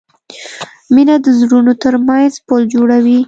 مینه 0.93 1.15
د 1.25 1.27
زړونو 1.39 1.73
ترمنځ 1.83 2.31
پُل 2.47 2.61
جوړوي. 2.73 3.17